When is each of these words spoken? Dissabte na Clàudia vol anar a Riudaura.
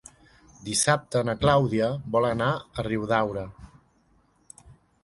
Dissabte 0.69 1.21
na 1.29 1.35
Clàudia 1.43 1.91
vol 2.17 2.27
anar 2.31 2.49
a 2.57 2.87
Riudaura. 2.89 3.47